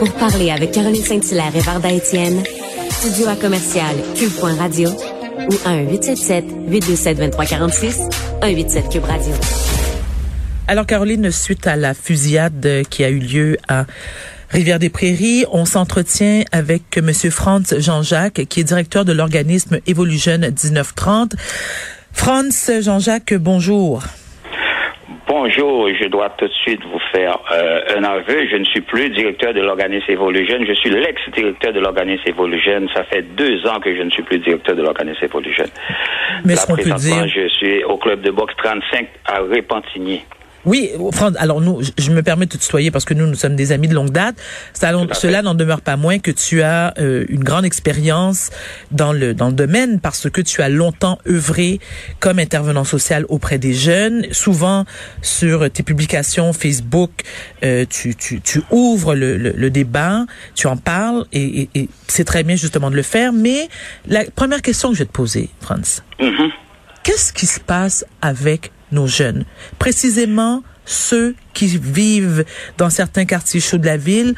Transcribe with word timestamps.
Pour 0.00 0.12
parler 0.12 0.50
avec 0.50 0.72
Caroline 0.72 1.04
Saint-Hilaire 1.04 1.54
et 1.54 1.60
Varda 1.60 1.92
Étienne, 1.92 2.42
studio 2.88 3.28
à 3.28 3.36
commercial 3.36 3.94
cube.radio 4.16 4.88
ou 4.88 5.52
1-877-827-2346, 6.70 8.08
187 8.40 8.88
Cube 8.88 9.04
Radio. 9.04 9.34
Alors, 10.68 10.86
Caroline, 10.86 11.30
suite 11.30 11.66
à 11.66 11.76
la 11.76 11.92
fusillade 11.92 12.84
qui 12.88 13.04
a 13.04 13.10
eu 13.10 13.18
lieu 13.18 13.58
à 13.68 13.84
Rivière-des-Prairies, 14.48 15.44
on 15.52 15.66
s'entretient 15.66 16.44
avec 16.50 16.96
Monsieur 16.96 17.28
Franz 17.28 17.78
Jean-Jacques, 17.78 18.46
qui 18.48 18.60
est 18.60 18.64
directeur 18.64 19.04
de 19.04 19.12
l'organisme 19.12 19.80
Evolution 19.86 20.38
1930. 20.38 21.34
Franz 22.14 22.80
Jean-Jacques, 22.80 23.34
bonjour. 23.34 24.02
Bonjour, 25.30 25.88
je 25.94 26.08
dois 26.08 26.28
tout 26.30 26.48
de 26.48 26.52
suite 26.52 26.80
vous 26.82 26.98
faire 27.12 27.38
euh, 27.52 27.96
un 27.96 28.02
aveu. 28.02 28.48
Je 28.50 28.56
ne 28.56 28.64
suis 28.64 28.80
plus 28.80 29.10
directeur 29.10 29.54
de 29.54 29.60
l'organisme 29.60 30.10
Evolution, 30.10 30.56
je 30.66 30.72
suis 30.72 30.90
l'ex-directeur 30.90 31.72
de 31.72 31.78
l'organisme 31.78 32.24
Evolution. 32.26 32.88
Ça 32.92 33.04
fait 33.04 33.22
deux 33.22 33.64
ans 33.64 33.78
que 33.78 33.94
je 33.94 34.02
ne 34.02 34.10
suis 34.10 34.24
plus 34.24 34.40
directeur 34.40 34.74
de 34.74 34.82
l'organisme 34.82 35.24
Evolution. 35.24 35.66
Mais 36.44 36.56
ce 36.56 36.66
qu'on 36.66 36.74
peut 36.74 36.82
dire... 36.82 37.28
Je 37.28 37.46
suis 37.46 37.84
au 37.84 37.96
club 37.96 38.22
de 38.22 38.32
boxe 38.32 38.54
35 38.56 39.06
à 39.24 39.38
Repentigny. 39.38 40.24
Oui, 40.66 40.90
Franck, 41.12 41.34
alors 41.38 41.60
nous, 41.62 41.80
je 41.96 42.10
me 42.10 42.22
permets 42.22 42.44
de 42.44 42.50
te 42.52 42.58
tutoyer 42.58 42.90
parce 42.90 43.06
que 43.06 43.14
nous, 43.14 43.26
nous 43.26 43.34
sommes 43.34 43.56
des 43.56 43.72
amis 43.72 43.88
de 43.88 43.94
longue 43.94 44.10
date. 44.10 44.36
Ça, 44.74 44.92
cela 45.14 45.40
n'en 45.40 45.54
demeure 45.54 45.80
pas 45.80 45.96
moins 45.96 46.18
que 46.18 46.30
tu 46.30 46.60
as 46.60 46.92
euh, 46.98 47.24
une 47.30 47.42
grande 47.42 47.64
expérience 47.64 48.50
dans 48.90 49.12
le 49.14 49.32
dans 49.32 49.46
le 49.46 49.54
domaine 49.54 50.00
parce 50.00 50.28
que 50.28 50.42
tu 50.42 50.60
as 50.60 50.68
longtemps 50.68 51.18
œuvré 51.26 51.80
comme 52.20 52.38
intervenant 52.38 52.84
social 52.84 53.24
auprès 53.30 53.58
des 53.58 53.72
jeunes. 53.72 54.26
Souvent 54.32 54.84
sur 55.22 55.70
tes 55.70 55.82
publications 55.82 56.52
Facebook, 56.52 57.10
euh, 57.64 57.86
tu, 57.88 58.14
tu, 58.14 58.42
tu 58.42 58.60
ouvres 58.70 59.14
le, 59.14 59.36
le, 59.38 59.70
débat, 59.70 60.26
tu 60.54 60.66
en 60.66 60.76
parles 60.76 61.24
et, 61.32 61.62
et, 61.62 61.68
et 61.74 61.88
c'est 62.06 62.24
très 62.24 62.42
bien 62.42 62.56
justement 62.56 62.90
de 62.90 62.96
le 62.96 63.02
faire. 63.02 63.32
Mais 63.32 63.68
la 64.06 64.24
première 64.24 64.60
question 64.60 64.90
que 64.90 64.94
je 64.94 65.00
vais 65.00 65.06
te 65.06 65.12
poser, 65.12 65.48
Franz, 65.60 66.02
Mhm. 66.20 66.50
qu'est-ce 67.02 67.32
qui 67.32 67.46
se 67.46 67.60
passe 67.60 68.04
avec 68.20 68.72
nos 68.92 69.06
jeunes, 69.06 69.44
précisément 69.78 70.62
ceux 70.90 71.36
qui 71.54 71.66
vivent 71.78 72.44
dans 72.76 72.90
certains 72.90 73.24
quartiers 73.24 73.60
chauds 73.60 73.78
de 73.78 73.86
la 73.86 73.96
ville, 73.96 74.34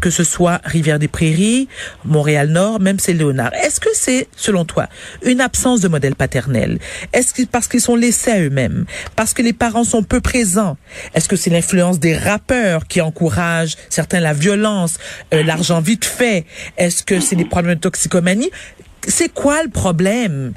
que 0.00 0.10
ce 0.10 0.22
soit 0.22 0.60
Rivière-des-Prairies, 0.64 1.68
Montréal-Nord, 2.04 2.80
même 2.80 2.98
c'est 3.00 3.14
Léonard. 3.14 3.52
Est-ce 3.54 3.80
que 3.80 3.88
c'est, 3.94 4.28
selon 4.36 4.64
toi, 4.64 4.88
une 5.24 5.40
absence 5.40 5.80
de 5.80 5.88
modèle 5.88 6.14
paternel? 6.14 6.78
Est-ce 7.12 7.34
que 7.34 7.42
parce 7.46 7.66
qu'ils 7.66 7.80
sont 7.80 7.96
laissés 7.96 8.30
à 8.30 8.40
eux-mêmes? 8.40 8.84
Parce 9.16 9.34
que 9.34 9.42
les 9.42 9.52
parents 9.52 9.84
sont 9.84 10.02
peu 10.02 10.20
présents? 10.20 10.76
Est-ce 11.14 11.28
que 11.28 11.36
c'est 11.36 11.50
l'influence 11.50 11.98
des 11.98 12.16
rappeurs 12.16 12.86
qui 12.86 13.00
encouragent 13.00 13.76
certains 13.88 14.20
la 14.20 14.34
violence, 14.34 14.98
euh, 15.34 15.42
l'argent 15.42 15.80
vite 15.80 16.04
fait? 16.04 16.44
Est-ce 16.76 17.02
que 17.02 17.18
c'est 17.18 17.36
des 17.36 17.44
problèmes 17.44 17.74
de 17.74 17.80
toxicomanie? 17.80 18.50
C'est 19.06 19.32
quoi 19.32 19.62
le 19.62 19.70
problème? 19.70 20.52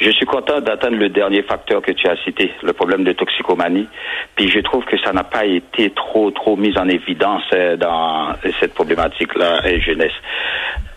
Je 0.00 0.10
suis 0.10 0.26
content 0.26 0.60
d'atteindre 0.60 0.96
le 0.96 1.08
dernier 1.08 1.42
facteur 1.42 1.82
que 1.82 1.92
tu 1.92 2.08
as 2.08 2.16
cité, 2.24 2.52
le 2.62 2.72
problème 2.72 3.04
de 3.04 3.12
toxicomanie. 3.12 3.88
Puis 4.36 4.48
je 4.48 4.60
trouve 4.60 4.84
que 4.84 4.98
ça 4.98 5.12
n'a 5.12 5.24
pas 5.24 5.44
été 5.44 5.90
trop 5.90 6.30
trop 6.30 6.56
mis 6.56 6.76
en 6.78 6.88
évidence 6.88 7.42
euh, 7.54 7.76
dans 7.76 8.34
cette 8.60 8.74
problématique-là 8.74 9.68
et 9.68 9.80
jeunesse. 9.80 10.12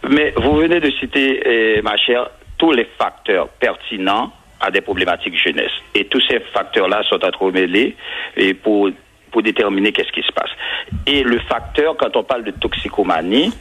Mais 0.09 0.33
vous 0.37 0.55
venez 0.55 0.79
de 0.79 0.91
citer, 0.91 1.41
euh, 1.45 1.81
ma 1.81 1.97
chère, 1.97 2.29
tous 2.57 2.71
les 2.71 2.87
facteurs 2.97 3.49
pertinents 3.59 4.31
à 4.59 4.71
des 4.71 4.81
problématiques 4.81 5.37
jeunesse. 5.37 5.71
Et 5.93 6.05
tous 6.05 6.21
ces 6.27 6.39
facteurs-là 6.39 7.03
sont 7.03 7.23
entremêlés 7.23 7.95
et 8.37 8.53
pour 8.53 8.89
pour 9.35 9.43
déterminer 9.43 9.91
qu'est-ce 9.91 10.13
qui 10.13 10.21
se 10.25 10.31
passe. 10.31 10.49
Et 11.05 11.21
le 11.21 11.39
facteur, 11.39 11.97
quand 11.97 12.15
on 12.15 12.23
parle 12.23 12.45
de 12.45 12.51
toxicomanie, 12.51 13.51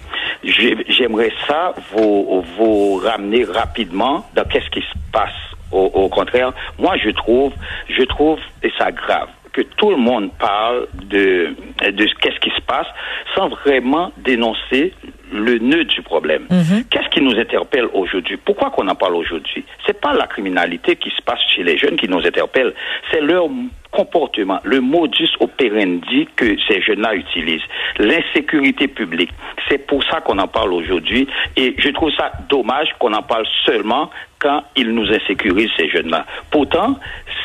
j'ai- 0.44 0.76
j'aimerais 0.88 1.32
ça 1.48 1.74
vous, 1.90 2.44
vous 2.56 2.94
ramener 3.04 3.42
rapidement 3.42 4.24
dans 4.36 4.44
qu'est-ce 4.44 4.70
qui 4.70 4.82
se 4.82 4.94
passe. 5.12 5.34
Au, 5.72 5.86
au 6.04 6.08
contraire, 6.08 6.52
moi 6.78 6.94
je 6.96 7.10
trouve, 7.10 7.52
je 7.88 8.04
trouve, 8.04 8.38
et 8.62 8.70
ça 8.78 8.92
grave, 8.92 9.26
que 9.52 9.62
tout 9.62 9.90
le 9.90 9.96
monde 9.96 10.30
parle 10.38 10.86
de, 11.06 11.56
de 11.90 12.04
qu'est-ce 12.20 12.38
qui 12.38 12.50
se 12.50 12.60
passe 12.60 12.86
sans 13.34 13.48
vraiment 13.48 14.12
dénoncer 14.18 14.92
le 15.32 15.58
nœud 15.58 15.84
du 15.86 16.02
problème. 16.02 16.46
Qu'est-ce 16.88 17.08
qui 17.08 17.20
nous 17.20 17.36
interpelle 17.36 17.86
aujourd'hui? 17.92 18.36
Pourquoi 18.36 18.70
qu'on 18.70 18.86
en 18.86 18.94
parle 18.94 19.16
aujourd'hui? 19.16 19.64
C'est 19.84 20.00
pas 20.00 20.12
la 20.14 20.28
criminalité 20.28 20.94
qui 20.94 21.10
se 21.10 21.20
passe 21.22 21.40
chez 21.52 21.64
les 21.64 21.76
jeunes 21.78 21.96
qui 21.96 22.08
nous 22.08 22.24
interpelle, 22.24 22.72
c'est 23.10 23.20
leur 23.20 23.48
comportement, 23.94 24.60
le 24.64 24.80
modus 24.80 25.30
operandi 25.40 26.26
que 26.36 26.56
ces 26.68 26.82
jeunes-là 26.82 27.14
utilisent, 27.14 27.62
l'insécurité 27.98 28.88
publique. 28.88 29.30
C'est 29.68 29.86
pour 29.86 30.02
ça 30.04 30.20
qu'on 30.20 30.38
en 30.38 30.48
parle 30.48 30.72
aujourd'hui 30.72 31.28
et 31.56 31.74
je 31.78 31.88
trouve 31.90 32.10
ça 32.12 32.32
dommage 32.48 32.88
qu'on 32.98 33.12
en 33.12 33.22
parle 33.22 33.46
seulement 33.64 34.10
quand 34.40 34.64
ils 34.76 34.90
nous 34.90 35.10
insécurisent, 35.10 35.70
ces 35.76 35.88
jeunes-là. 35.88 36.26
Pourtant, 36.50 36.98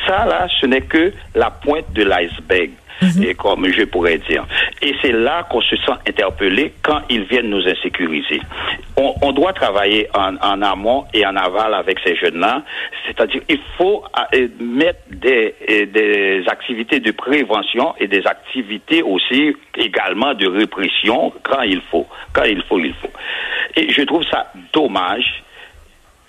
ça, 0.05 0.25
là, 0.25 0.47
ce 0.59 0.65
n'est 0.65 0.81
que 0.81 1.13
la 1.35 1.51
pointe 1.51 1.93
de 1.93 2.03
l'iceberg. 2.03 2.71
Et 3.21 3.33
comme 3.33 3.67
je 3.71 3.83
pourrais 3.83 4.17
dire. 4.17 4.45
Et 4.81 4.93
c'est 5.01 5.11
là 5.11 5.47
qu'on 5.49 5.61
se 5.61 5.75
sent 5.77 5.93
interpellé 6.07 6.73
quand 6.83 7.01
ils 7.09 7.23
viennent 7.23 7.49
nous 7.49 7.67
insécuriser. 7.67 8.41
On, 8.97 9.13
on 9.21 9.31
doit 9.31 9.53
travailler 9.53 10.07
en, 10.13 10.35
en 10.37 10.61
amont 10.61 11.05
et 11.13 11.25
en 11.25 11.35
aval 11.35 11.73
avec 11.73 11.99
ces 12.03 12.15
jeunes-là. 12.15 12.63
C'est-à-dire, 13.07 13.41
il 13.47 13.59
faut 13.77 14.03
euh, 14.33 14.47
mettre 14.59 14.99
des, 15.09 15.55
euh, 15.69 15.85
des 15.85 16.43
activités 16.47 16.99
de 16.99 17.11
prévention 17.11 17.95
et 17.99 18.07
des 18.07 18.25
activités 18.27 19.01
aussi 19.01 19.55
également 19.77 20.33
de 20.33 20.47
répression 20.47 21.31
quand 21.43 21.61
il 21.61 21.81
faut. 21.89 22.07
Quand 22.33 22.43
il 22.43 22.61
faut, 22.63 22.79
il 22.79 22.93
faut. 22.95 23.11
Et 23.77 23.91
je 23.91 24.01
trouve 24.01 24.23
ça 24.29 24.51
dommage 24.73 25.43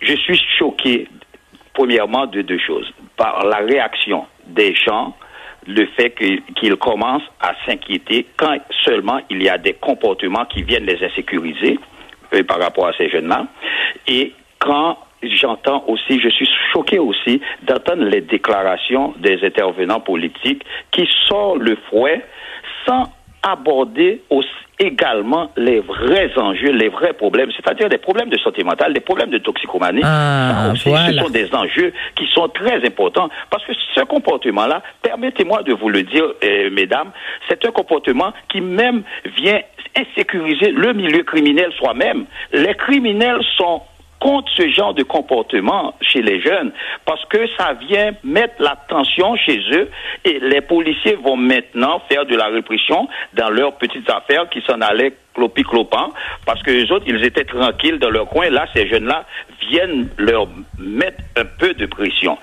je 0.00 0.14
suis 0.16 0.40
choqué, 0.58 1.08
premièrement, 1.74 2.26
de 2.26 2.42
deux 2.42 2.58
choses. 2.58 2.90
Par 3.16 3.44
la 3.44 3.58
réaction 3.58 4.26
des 4.46 4.74
gens, 4.74 5.16
le 5.74 5.86
fait 5.96 6.14
qu'ils 6.56 6.76
commencent 6.76 7.30
à 7.40 7.54
s'inquiéter 7.66 8.26
quand 8.36 8.58
seulement 8.84 9.20
il 9.30 9.42
y 9.42 9.48
a 9.48 9.58
des 9.58 9.74
comportements 9.74 10.44
qui 10.46 10.62
viennent 10.62 10.86
les 10.86 11.02
insécuriser 11.04 11.78
euh, 12.34 12.42
par 12.44 12.58
rapport 12.58 12.86
à 12.86 12.92
ces 12.94 13.08
jeunes-là. 13.08 13.46
Et 14.06 14.32
quand 14.58 14.98
j'entends 15.22 15.84
aussi, 15.86 16.20
je 16.20 16.28
suis 16.28 16.48
choqué 16.72 16.98
aussi 16.98 17.40
d'entendre 17.62 18.04
les 18.04 18.20
déclarations 18.20 19.14
des 19.18 19.44
intervenants 19.44 20.00
politiques 20.00 20.64
qui 20.90 21.08
sortent 21.28 21.60
le 21.60 21.76
fouet 21.88 22.24
sans 22.86 23.04
aborder 23.42 24.22
aussi 24.30 24.48
également 24.78 25.50
les 25.56 25.80
vrais 25.80 26.30
enjeux, 26.38 26.72
les 26.72 26.88
vrais 26.88 27.12
problèmes, 27.12 27.50
c'est-à-dire 27.52 27.88
des 27.88 27.98
problèmes 27.98 28.30
de 28.30 28.38
santé 28.38 28.64
mentale, 28.64 28.94
des 28.94 29.00
problèmes 29.00 29.30
de 29.30 29.38
toxicomanie. 29.38 30.00
Ah, 30.02 30.70
aussi, 30.72 30.88
voilà. 30.88 31.12
Ce 31.12 31.18
sont 31.18 31.30
des 31.30 31.54
enjeux 31.54 31.92
qui 32.16 32.26
sont 32.34 32.48
très 32.48 32.84
importants 32.86 33.28
parce 33.50 33.64
que 33.66 33.72
ce 33.94 34.00
comportement-là, 34.00 34.82
permettez-moi 35.02 35.62
de 35.64 35.74
vous 35.74 35.90
le 35.90 36.02
dire, 36.02 36.24
euh, 36.42 36.70
mesdames, 36.70 37.10
c'est 37.48 37.64
un 37.66 37.70
comportement 37.70 38.32
qui 38.48 38.62
même 38.62 39.02
vient 39.36 39.60
insécuriser 39.96 40.70
le 40.70 40.94
milieu 40.94 41.22
criminel 41.24 41.70
soi-même. 41.78 42.24
Les 42.52 42.74
criminels 42.74 43.40
sont 43.58 43.82
contre 44.20 44.50
ce 44.56 44.68
genre 44.68 44.94
de 44.94 45.02
comportement 45.02 45.94
chez 46.00 46.22
les 46.22 46.40
jeunes 46.40 46.72
parce 47.06 47.24
que 47.24 47.46
ça 47.56 47.72
vient 47.72 48.12
mettre 48.22 48.54
la 48.60 48.76
tension 48.88 49.34
chez 49.36 49.58
eux 49.72 49.90
et 50.24 50.38
les 50.38 50.60
policiers 50.60 51.16
vont 51.16 51.36
maintenant 51.36 52.00
faire 52.08 52.26
de 52.26 52.36
la 52.36 52.46
répression 52.46 53.08
dans 53.34 53.50
leurs 53.50 53.76
petites 53.76 54.08
affaires 54.10 54.48
qui 54.50 54.60
s'en 54.60 54.80
allaient 54.80 55.14
clopi 55.34 55.62
clopant 55.62 56.10
parce 56.44 56.62
que 56.62 56.70
les 56.70 56.92
autres 56.92 57.06
ils 57.08 57.24
étaient 57.24 57.44
tranquilles 57.44 57.98
dans 57.98 58.10
leur 58.10 58.28
coin. 58.28 58.50
Là 58.50 58.66
ces 58.74 58.86
jeunes 58.88 59.06
là 59.06 59.24
viennent 59.68 60.08
leur 60.18 60.46
mettre 60.78 61.22
un 61.36 61.44
peu 61.58 61.72
de 61.74 61.86
pression. 61.86 62.36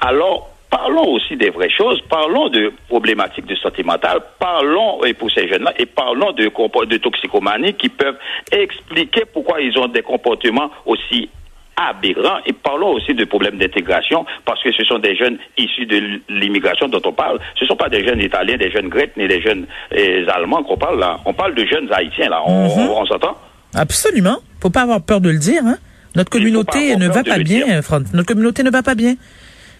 Alors 0.00 0.49
parlons 0.70 1.14
aussi 1.14 1.36
des 1.36 1.50
vraies 1.50 1.70
choses, 1.70 2.00
parlons 2.08 2.48
de 2.48 2.72
problématiques 2.88 3.46
de 3.46 3.56
santé 3.56 3.82
mentale, 3.82 4.20
parlons 4.38 5.04
et 5.04 5.14
pour 5.14 5.30
ces 5.30 5.48
jeunes-là 5.48 5.74
et 5.78 5.86
parlons 5.86 6.32
de, 6.32 6.44
de 6.44 6.96
toxicomanie 6.96 7.74
qui 7.74 7.88
peuvent 7.88 8.18
expliquer 8.52 9.24
pourquoi 9.32 9.60
ils 9.60 9.76
ont 9.78 9.88
des 9.88 10.02
comportements 10.02 10.70
aussi 10.86 11.28
aberrants 11.76 12.38
et 12.46 12.52
parlons 12.52 12.92
aussi 12.92 13.14
de 13.14 13.24
problèmes 13.24 13.58
d'intégration 13.58 14.24
parce 14.44 14.62
que 14.62 14.72
ce 14.72 14.84
sont 14.84 14.98
des 14.98 15.16
jeunes 15.16 15.38
issus 15.56 15.86
de 15.86 16.20
l'immigration 16.28 16.88
dont 16.88 17.00
on 17.04 17.12
parle. 17.12 17.38
Ce 17.56 17.64
ne 17.64 17.68
sont 17.68 17.76
pas 17.76 17.88
des 17.88 18.04
jeunes 18.04 18.20
italiens, 18.20 18.56
des 18.56 18.70
jeunes 18.70 18.88
grecs 18.88 19.16
ni 19.16 19.26
des 19.26 19.40
jeunes 19.40 19.66
euh, 19.96 20.26
allemands 20.28 20.62
qu'on 20.62 20.76
parle 20.76 21.00
là. 21.00 21.18
On 21.24 21.32
parle 21.32 21.54
de 21.54 21.64
jeunes 21.64 21.90
haïtiens 21.92 22.28
là. 22.28 22.42
On, 22.46 22.68
mm-hmm. 22.68 23.08
s'entend? 23.08 23.36
Absolument. 23.74 24.38
Faut 24.60 24.70
pas 24.70 24.82
avoir 24.82 25.00
peur 25.00 25.20
de 25.20 25.30
le 25.30 25.38
dire. 25.38 25.62
Hein? 25.64 25.76
Notre 26.16 26.30
communauté 26.30 26.96
ne 26.96 27.08
va 27.08 27.22
pas 27.22 27.38
bien. 27.38 27.80
Notre 28.12 28.26
communauté 28.26 28.62
ne 28.62 28.70
va 28.70 28.82
pas 28.82 28.94
bien. 28.94 29.14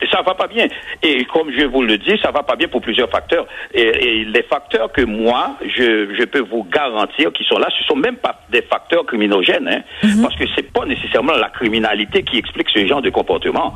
Et 0.03 0.07
ça 0.09 0.23
va 0.23 0.35
pas 0.35 0.47
bien. 0.47 0.67
Et 1.03 1.25
comme 1.27 1.51
je 1.51 1.65
vous 1.67 1.83
le 1.83 1.99
dis, 1.99 2.19
ça 2.23 2.31
va 2.31 2.43
pas 2.43 2.57
bien 2.57 2.69
pour 2.69 2.81
plusieurs 2.81 3.11
facteurs. 3.11 3.47
Et, 3.75 4.25
les 4.25 4.43
facteurs 4.43 4.93
que 4.93 5.03
moi, 5.03 5.57
je, 5.63 6.15
je, 6.15 6.25
peux 6.25 6.41
vous 6.41 6.65
garantir 6.65 7.33
qui 7.33 7.45
sont 7.45 7.59
là, 7.59 7.69
ce 7.77 7.85
sont 7.85 7.97
même 7.97 8.17
pas 8.17 8.41
des 8.51 8.63
facteurs 8.63 9.05
criminogènes, 9.07 9.69
hein, 9.69 9.83
mhm. 10.03 10.23
parce 10.23 10.37
que 10.37 10.45
c'est 10.55 10.73
pas 10.73 10.85
nécessairement 10.85 11.33
la 11.33 11.49
criminalité 11.49 12.23
qui 12.23 12.39
explique 12.39 12.69
ce 12.73 12.87
genre 12.87 13.03
de 13.03 13.11
comportement 13.11 13.75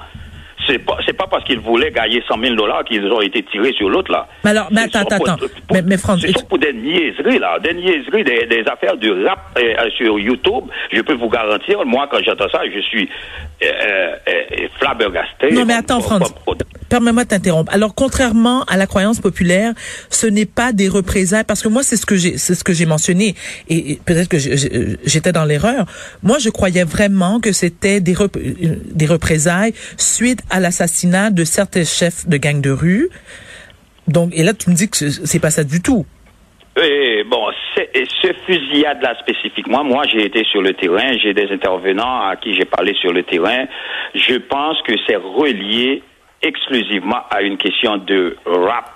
c'est 0.67 0.79
pas 0.79 0.97
c'est 1.07 1.13
pas 1.13 1.27
parce 1.27 1.45
qu'ils 1.45 1.61
voulaient 1.61 1.91
gagner 1.91 2.23
100 2.27 2.39
000 2.41 2.55
dollars 2.55 2.85
qu'ils 2.85 3.05
ont 3.07 3.21
été 3.21 3.43
tirés 3.43 3.73
sur 3.73 3.89
l'autre 3.89 4.11
là. 4.11 4.27
Mais 4.45 4.51
alors, 4.51 4.69
mais 4.71 4.83
attends, 4.83 5.01
attends, 5.01 5.37
mais, 5.73 5.83
mais 5.83 5.97
France, 5.97 6.21
c'est 6.27 6.49
pour 6.49 6.59
des 6.59 6.73
niaiseries 6.73 7.39
là, 7.39 7.59
des 7.59 7.75
niaiseries, 7.75 8.25
des, 8.25 8.47
des 8.47 8.65
affaires 8.71 8.97
de 8.97 9.27
rap 9.27 9.41
euh, 9.59 9.63
euh, 9.63 9.91
sur 9.97 10.19
YouTube. 10.19 10.65
Je 10.93 11.01
peux 11.01 11.15
vous 11.15 11.29
garantir, 11.29 11.85
moi 11.85 12.09
quand 12.11 12.23
j'entends 12.25 12.49
ça, 12.51 12.61
je 12.73 12.81
suis 12.81 13.09
euh, 13.63 13.67
euh, 13.67 14.15
euh 14.29 14.69
flabbergasté. 14.79 15.53
Non 15.53 15.65
mais 15.65 15.75
attends, 15.75 16.01
France, 16.01 16.35
permets-moi 16.89 17.25
de 17.25 17.29
t'interrompre. 17.29 17.73
Alors, 17.73 17.95
contrairement 17.95 18.65
à 18.65 18.77
la 18.77 18.87
croyance 18.87 19.21
populaire, 19.21 19.75
ce 20.11 20.27
n'est 20.27 20.47
pas 20.47 20.73
des 20.73 20.89
représailles, 20.89 21.45
parce 21.45 21.63
que 21.63 21.69
moi, 21.69 21.83
c'est 21.83 21.97
ce 21.97 22.07
que 22.07 22.17
j'ai, 22.17 22.39
c'est 22.39 22.55
ce 22.55 22.65
que 22.65 22.73
j'ai 22.73 22.87
mentionné, 22.87 23.35
et, 23.69 23.99
peut-être 24.05 24.29
que 24.29 24.39
j'étais 24.39 25.33
dans 25.33 25.45
l'erreur. 25.45 25.87
Moi, 26.23 26.39
je 26.39 26.51
croyais 26.51 26.85
vraiment 26.85 27.41
que 27.41 27.53
c'était 27.53 28.01
des, 28.01 28.15
des 28.93 29.07
représailles 29.07 29.75
suite 29.97 30.43
à 30.51 30.61
l'assassinat 30.61 31.31
de 31.31 31.45
certains 31.45 31.85
chefs 31.85 32.27
de 32.29 32.37
gangs 32.37 32.61
de 32.61 32.71
rue. 32.71 33.09
Donc, 34.09 34.33
et 34.35 34.43
là, 34.43 34.53
tu 34.53 34.71
me 34.71 34.75
dis 34.75 34.89
que 34.89 34.97
c'est 34.97 35.41
pas 35.41 35.51
ça 35.51 35.65
du 35.65 35.81
tout. 35.81 36.05
Et 36.83 37.23
bon, 37.25 37.47
ce 37.77 38.33
fusillade-là 38.47 39.15
spécifiquement, 39.21 39.85
moi 39.85 40.05
j'ai 40.11 40.25
été 40.25 40.43
sur 40.45 40.61
le 40.61 40.73
terrain, 40.73 41.17
j'ai 41.23 41.33
des 41.33 41.49
intervenants 41.53 42.27
à 42.27 42.35
qui 42.35 42.53
j'ai 42.53 42.65
parlé 42.65 42.95
sur 42.95 43.13
le 43.13 43.23
terrain. 43.23 43.67
Je 44.15 44.35
pense 44.39 44.83
que 44.83 44.95
c'est 45.07 45.17
relié 45.17 46.03
exclusivement 46.45 47.23
à 47.31 47.43
une 47.43 47.57
question 47.57 47.97
de 47.99 48.37
rap 48.45 48.91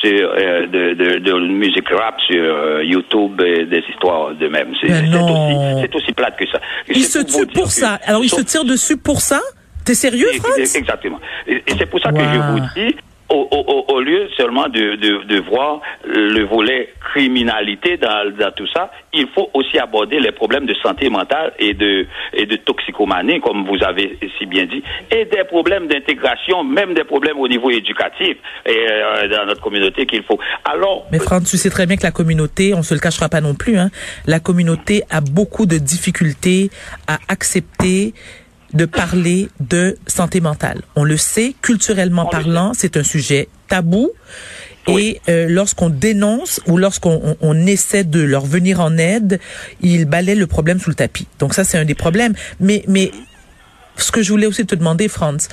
sur 0.00 0.10
euh, 0.10 0.66
de, 0.66 0.94
de, 0.94 1.18
de, 1.18 1.32
musique 1.48 1.88
rap 1.88 2.20
sur 2.20 2.36
euh, 2.42 2.84
YouTube 2.84 3.40
et 3.40 3.64
des 3.66 3.82
histoires 3.90 4.34
de 4.34 4.48
même. 4.48 4.72
C'est 4.80 4.90
aussi, 4.90 5.96
aussi, 5.96 6.12
plate 6.12 6.36
que 6.36 6.46
ça. 6.46 6.60
Il 6.88 7.04
se 7.04 7.18
tue 7.20 7.46
pour, 7.46 7.70
ça. 7.70 7.98
Alors 8.04 8.24
il 8.24 8.30
se 8.30 8.42
tire 8.42 8.64
dessus 8.64 8.96
pour 8.96 9.20
ça? 9.20 9.40
T'es 9.84 9.94
sérieux, 9.94 10.28
Franz? 10.38 10.76
Exactement. 10.76 11.18
Et, 11.46 11.62
c'est 11.66 11.86
pour 11.86 12.00
ça 12.00 12.12
que 12.12 12.20
je 12.20 12.38
vous 12.52 12.60
dis, 12.76 12.96
au, 13.32 14.00
lieu 14.00 14.28
seulement 14.36 14.68
de, 14.68 14.96
de, 14.96 15.40
voir 15.40 15.80
le 16.04 16.44
volet 16.44 16.92
criminalité 17.12 17.96
dans, 17.96 18.52
tout 18.54 18.66
ça, 18.74 18.90
il 19.12 19.26
faut 19.34 19.50
aussi 19.54 19.78
aborder 19.78 20.18
les 20.20 20.32
problèmes 20.32 20.66
de 20.66 20.74
santé 20.74 21.08
mentale 21.08 21.52
et 21.58 21.74
de, 21.74 22.06
et 22.32 22.46
de 22.46 22.56
toxicomanie, 22.56 23.40
comme 23.40 23.66
vous 23.66 23.82
avez 23.82 24.18
si 24.38 24.46
bien 24.46 24.66
dit, 24.66 24.82
et 25.10 25.24
des 25.24 25.44
problèmes 25.44 25.86
d'intégration, 25.86 26.64
même 26.64 26.94
des 26.94 27.04
problèmes 27.04 27.38
au 27.38 27.48
niveau 27.48 27.70
éducatif 27.70 28.36
et, 28.66 28.70
euh, 28.70 29.28
dans 29.28 29.46
notre 29.46 29.60
communauté 29.60 30.06
qu'il 30.06 30.22
faut. 30.22 30.38
Alors, 30.64 31.06
Mais 31.10 31.18
Franck, 31.18 31.44
tu 31.44 31.56
sais 31.56 31.70
très 31.70 31.86
bien 31.86 31.96
que 31.96 32.04
la 32.04 32.10
communauté, 32.10 32.74
on 32.74 32.82
se 32.82 32.94
le 32.94 33.00
cachera 33.00 33.28
pas 33.28 33.40
non 33.40 33.54
plus, 33.54 33.78
hein, 33.78 33.90
la 34.26 34.40
communauté 34.40 35.02
a 35.10 35.20
beaucoup 35.20 35.66
de 35.66 35.78
difficultés 35.78 36.70
à 37.06 37.18
accepter 37.28 38.14
de 38.74 38.84
parler 38.84 39.48
de 39.60 39.98
santé 40.06 40.40
mentale. 40.40 40.82
On 40.96 41.04
le 41.04 41.16
sait, 41.16 41.54
culturellement 41.62 42.26
parlant, 42.26 42.72
c'est 42.74 42.96
un 42.96 43.02
sujet 43.02 43.48
tabou. 43.68 44.10
Et 44.88 45.20
euh, 45.28 45.46
lorsqu'on 45.48 45.90
dénonce 45.90 46.60
ou 46.66 46.76
lorsqu'on 46.76 47.36
on, 47.40 47.66
essaie 47.66 48.02
de 48.02 48.20
leur 48.20 48.44
venir 48.44 48.80
en 48.80 48.98
aide, 48.98 49.38
ils 49.80 50.06
balaient 50.06 50.34
le 50.34 50.48
problème 50.48 50.80
sous 50.80 50.90
le 50.90 50.96
tapis. 50.96 51.28
Donc 51.38 51.54
ça, 51.54 51.62
c'est 51.62 51.78
un 51.78 51.84
des 51.84 51.94
problèmes. 51.94 52.34
Mais, 52.58 52.82
mais 52.88 53.12
ce 53.96 54.10
que 54.10 54.22
je 54.22 54.30
voulais 54.30 54.46
aussi 54.46 54.66
te 54.66 54.74
demander, 54.74 55.06
Franz, 55.06 55.48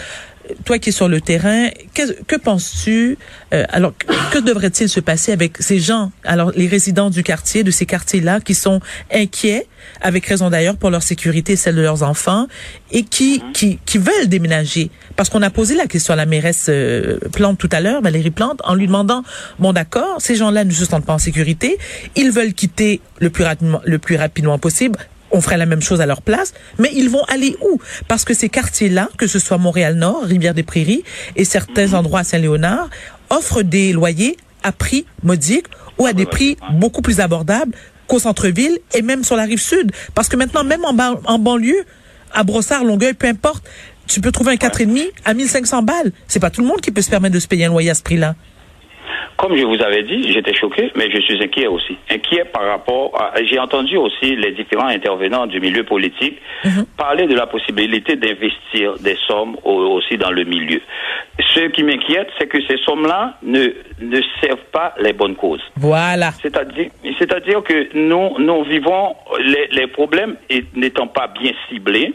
toi 0.65 0.79
qui 0.79 0.89
es 0.89 0.91
sur 0.91 1.07
le 1.07 1.21
terrain, 1.21 1.69
que, 1.93 2.23
que 2.23 2.35
penses-tu 2.35 3.17
euh, 3.53 3.65
Alors, 3.69 3.93
que 4.31 4.39
devrait-il 4.39 4.89
se 4.89 4.99
passer 4.99 5.31
avec 5.31 5.57
ces 5.59 5.79
gens, 5.79 6.11
alors 6.23 6.51
les 6.55 6.67
résidents 6.67 7.09
du 7.09 7.23
quartier, 7.23 7.63
de 7.63 7.71
ces 7.71 7.85
quartiers-là, 7.85 8.39
qui 8.39 8.55
sont 8.55 8.79
inquiets, 9.13 9.67
avec 10.01 10.25
raison 10.25 10.49
d'ailleurs 10.49 10.77
pour 10.77 10.89
leur 10.89 11.03
sécurité 11.03 11.53
et 11.53 11.55
celle 11.55 11.75
de 11.75 11.81
leurs 11.81 12.03
enfants, 12.03 12.47
et 12.91 13.03
qui 13.03 13.41
qui, 13.53 13.79
qui 13.85 13.97
veulent 13.97 14.27
déménager? 14.27 14.91
Parce 15.15 15.29
qu'on 15.29 15.41
a 15.41 15.49
posé 15.49 15.75
la 15.75 15.87
question 15.87 16.13
à 16.13 16.17
la 16.17 16.25
mairesse 16.25 16.67
euh, 16.69 17.19
Plante 17.33 17.57
tout 17.57 17.69
à 17.71 17.81
l'heure, 17.81 18.01
Valérie 18.01 18.31
Plante, 18.31 18.61
en 18.63 18.75
lui 18.75 18.87
demandant 18.87 19.23
bon 19.59 19.73
d'accord, 19.73 20.17
ces 20.19 20.35
gens-là 20.35 20.63
ne 20.63 20.71
se 20.71 20.85
sentent 20.85 21.05
pas 21.05 21.13
en 21.13 21.19
sécurité, 21.19 21.77
ils 22.15 22.31
veulent 22.31 22.53
quitter 22.53 23.01
le 23.19 23.29
plus 23.29 23.43
rapidement 23.43 23.81
le 23.83 23.99
plus 23.99 24.15
rapidement 24.15 24.57
possible 24.57 24.97
on 25.31 25.41
ferait 25.41 25.57
la 25.57 25.65
même 25.65 25.81
chose 25.81 26.01
à 26.01 26.05
leur 26.05 26.21
place, 26.21 26.53
mais 26.77 26.89
ils 26.93 27.09
vont 27.09 27.23
aller 27.25 27.55
où? 27.61 27.79
Parce 28.07 28.25
que 28.25 28.33
ces 28.33 28.49
quartiers-là, 28.49 29.09
que 29.17 29.27
ce 29.27 29.39
soit 29.39 29.57
Montréal-Nord, 29.57 30.23
Rivière-des-Prairies 30.23 31.03
et 31.35 31.45
certains 31.45 31.93
endroits 31.93 32.21
à 32.21 32.23
Saint-Léonard, 32.23 32.89
offrent 33.29 33.61
des 33.61 33.93
loyers 33.93 34.37
à 34.63 34.71
prix 34.71 35.05
modiques 35.23 35.67
ou 35.97 36.05
à 36.05 36.13
des 36.13 36.25
prix 36.25 36.57
beaucoup 36.73 37.01
plus 37.01 37.19
abordables 37.19 37.73
qu'au 38.07 38.19
centre-ville 38.19 38.79
et 38.95 39.01
même 39.01 39.23
sur 39.23 39.35
la 39.35 39.43
rive 39.43 39.61
sud. 39.61 39.91
Parce 40.15 40.29
que 40.29 40.35
maintenant, 40.35 40.63
même 40.63 40.83
en, 40.83 40.95
en 41.25 41.39
banlieue, 41.39 41.85
à 42.33 42.43
Brossard, 42.43 42.83
Longueuil, 42.83 43.13
peu 43.13 43.27
importe, 43.27 43.63
tu 44.07 44.21
peux 44.21 44.31
trouver 44.31 44.53
un 44.53 44.55
4,5 44.55 45.11
à 45.23 45.33
1500 45.33 45.83
balles. 45.83 46.11
C'est 46.27 46.39
pas 46.39 46.49
tout 46.49 46.61
le 46.61 46.67
monde 46.67 46.81
qui 46.81 46.91
peut 46.91 47.01
se 47.01 47.09
permettre 47.09 47.35
de 47.35 47.39
se 47.39 47.47
payer 47.47 47.65
un 47.65 47.69
loyer 47.69 47.91
à 47.91 47.93
ce 47.93 48.01
prix-là. 48.01 48.35
Comme 49.39 49.55
je 49.55 49.63
vous 49.63 49.81
avais 49.81 50.03
dit, 50.03 50.33
j'étais 50.33 50.53
choqué, 50.53 50.91
mais 50.97 51.09
je 51.09 51.21
suis 51.21 51.41
inquiet 51.41 51.67
aussi. 51.67 51.97
Inquiet 52.09 52.43
par 52.43 52.65
rapport 52.65 53.11
à... 53.17 53.41
J'ai 53.41 53.57
entendu 53.57 53.95
aussi 53.95 54.35
les 54.35 54.51
différents 54.51 54.87
intervenants 54.87 55.47
du 55.47 55.61
milieu 55.61 55.85
politique 55.85 56.37
mhm. 56.65 56.85
parler 56.97 57.25
de 57.25 57.35
la 57.35 57.47
possibilité 57.47 58.17
d'investir 58.17 58.95
des 58.99 59.15
sommes 59.27 59.55
aussi 59.63 60.17
dans 60.17 60.31
le 60.31 60.43
milieu. 60.43 60.81
Ce 61.55 61.67
qui 61.69 61.83
m'inquiète, 61.83 62.27
c'est 62.37 62.47
que 62.47 62.61
ces 62.67 62.77
sommes-là 62.79 63.37
ne, 63.41 63.67
ne 64.01 64.21
servent 64.41 64.69
pas 64.73 64.93
les 64.99 65.13
bonnes 65.13 65.37
causes. 65.37 65.63
Voilà. 65.77 66.31
C'est-à-dire, 66.41 66.89
c'est-à-dire 67.17 67.63
que 67.63 67.95
nous, 67.95 68.37
nous 68.39 68.63
vivons 68.65 69.15
les, 69.39 69.69
les 69.71 69.87
problèmes 69.87 70.35
n'étant 70.75 71.07
pas 71.07 71.27
bien 71.27 71.53
ciblés, 71.69 72.13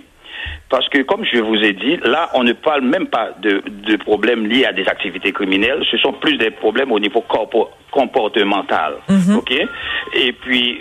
parce 0.74 0.88
que, 0.88 1.02
comme 1.02 1.24
je 1.24 1.38
vous 1.38 1.54
ai 1.54 1.72
dit, 1.72 1.98
là, 2.02 2.30
on 2.34 2.42
ne 2.42 2.52
parle 2.52 2.80
même 2.80 3.06
pas 3.06 3.30
de, 3.40 3.62
de, 3.86 3.94
problèmes 3.94 4.44
liés 4.44 4.64
à 4.64 4.72
des 4.72 4.84
activités 4.88 5.30
criminelles. 5.30 5.84
Ce 5.88 5.96
sont 5.98 6.14
plus 6.14 6.36
des 6.36 6.50
problèmes 6.50 6.90
au 6.90 6.98
niveau 6.98 7.22
comportemental. 7.92 8.94
Mhm. 9.08 9.36
OK? 9.36 9.52
Et 10.14 10.32
puis, 10.32 10.80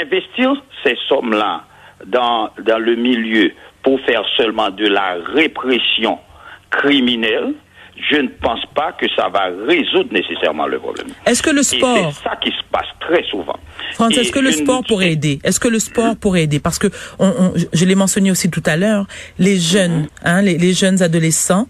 investir 0.00 0.52
ces 0.84 0.96
sommes-là 1.08 1.64
dans, 2.06 2.50
dans 2.64 2.78
le 2.78 2.94
milieu 2.94 3.50
pour 3.82 3.98
faire 4.02 4.22
seulement 4.36 4.70
de 4.70 4.86
la 4.86 5.16
répression 5.34 6.20
criminelle, 6.70 7.54
je 8.10 8.16
ne 8.16 8.28
pense 8.28 8.64
pas 8.74 8.92
que 8.92 9.06
ça 9.14 9.28
va 9.28 9.50
résoudre 9.66 10.12
nécessairement 10.12 10.66
le 10.66 10.78
problème. 10.78 11.08
Est-ce 11.26 11.42
que 11.42 11.50
le 11.50 11.62
sport... 11.62 12.12
C'est 12.14 12.24
ça 12.24 12.36
qui 12.42 12.50
se 12.50 12.62
passe 12.70 12.86
très 13.00 13.22
souvent. 13.24 13.58
France, 13.94 14.16
est-ce 14.16 14.32
que 14.32 14.38
le 14.38 14.52
sport 14.52 14.82
pourrait 14.86 15.12
aider? 15.12 15.38
Est-ce 15.44 15.60
que 15.60 15.68
le 15.68 15.78
sport 15.78 16.16
pourrait 16.16 16.44
aider? 16.44 16.60
Parce 16.60 16.78
que 16.78 16.88
on, 17.18 17.52
je 17.72 17.84
l'ai 17.84 17.94
mentionné 17.94 18.30
aussi 18.30 18.50
tout 18.50 18.62
à 18.66 18.76
l'heure, 18.76 19.06
les 19.38 19.58
jeunes, 19.58 20.08
hein, 20.24 20.42
les, 20.42 20.72
jeunes 20.72 21.02
adolescents 21.02 21.66